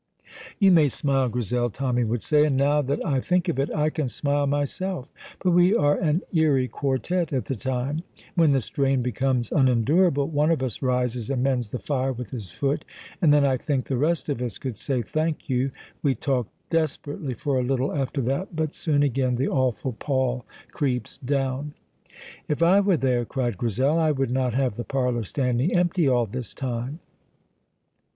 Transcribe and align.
"You 0.57 0.71
may 0.71 0.89
smile, 0.89 1.29
Grizel," 1.29 1.69
Tommy 1.69 2.03
would 2.03 2.23
say, 2.23 2.45
"and 2.47 2.57
now 2.57 2.81
that 2.81 3.05
I 3.05 3.19
think 3.21 3.47
of 3.49 3.59
it, 3.59 3.69
I 3.71 3.91
can 3.91 4.09
smile 4.09 4.47
myself, 4.47 5.13
but 5.37 5.51
we 5.51 5.75
are 5.75 5.95
an 5.95 6.23
eerie 6.33 6.67
quartet 6.67 7.31
at 7.31 7.45
the 7.45 7.55
time. 7.55 8.01
When 8.33 8.51
the 8.51 8.61
strain 8.61 9.03
becomes 9.03 9.51
unendurable, 9.51 10.27
one 10.27 10.49
of 10.49 10.63
us 10.63 10.81
rises 10.81 11.29
and 11.29 11.43
mends 11.43 11.69
the 11.69 11.77
fire 11.77 12.13
with 12.13 12.31
his 12.31 12.49
foot, 12.49 12.83
and 13.21 13.31
then 13.31 13.45
I 13.45 13.57
think 13.57 13.85
the 13.85 13.95
rest 13.95 14.27
of 14.27 14.41
us 14.41 14.57
could 14.57 14.75
say 14.75 15.03
'Thank 15.03 15.49
you.' 15.51 15.69
We 16.01 16.15
talk 16.15 16.47
desperately 16.71 17.35
for 17.35 17.59
a 17.59 17.63
little 17.63 17.93
after 17.93 18.21
that, 18.21 18.55
but 18.55 18.73
soon 18.73 19.03
again 19.03 19.35
the 19.35 19.49
awful 19.49 19.93
pall 19.93 20.47
creeps 20.71 21.19
down." 21.19 21.75
"If 22.47 22.63
I 22.63 22.79
were 22.79 22.97
there," 22.97 23.23
cried 23.23 23.55
Grizel, 23.55 23.99
"I 23.99 24.09
would 24.09 24.31
not 24.31 24.55
have 24.55 24.77
the 24.77 24.83
parlour 24.83 25.21
standing 25.21 25.77
empty 25.77 26.07
all 26.09 26.25
this 26.25 26.55
time." 26.55 27.01